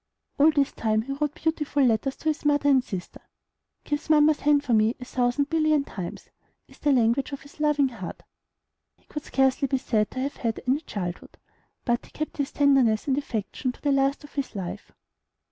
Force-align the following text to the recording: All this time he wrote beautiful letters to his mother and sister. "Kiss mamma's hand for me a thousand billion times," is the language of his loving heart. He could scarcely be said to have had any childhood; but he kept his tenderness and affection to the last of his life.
All 0.39 0.49
this 0.49 0.71
time 0.71 1.03
he 1.03 1.11
wrote 1.11 1.35
beautiful 1.35 1.83
letters 1.83 2.15
to 2.15 2.29
his 2.29 2.43
mother 2.43 2.67
and 2.67 2.83
sister. 2.83 3.21
"Kiss 3.83 4.09
mamma's 4.09 4.39
hand 4.39 4.63
for 4.63 4.73
me 4.73 4.95
a 4.99 5.05
thousand 5.05 5.51
billion 5.51 5.83
times," 5.83 6.31
is 6.67 6.79
the 6.79 6.91
language 6.91 7.31
of 7.33 7.43
his 7.43 7.59
loving 7.59 7.89
heart. 7.89 8.23
He 8.97 9.05
could 9.05 9.23
scarcely 9.25 9.67
be 9.67 9.77
said 9.77 10.09
to 10.09 10.19
have 10.19 10.37
had 10.37 10.59
any 10.67 10.79
childhood; 10.81 11.37
but 11.85 12.03
he 12.03 12.11
kept 12.13 12.37
his 12.37 12.51
tenderness 12.51 13.07
and 13.07 13.15
affection 13.15 13.71
to 13.73 13.81
the 13.83 13.91
last 13.91 14.23
of 14.23 14.33
his 14.33 14.55
life. 14.55 14.91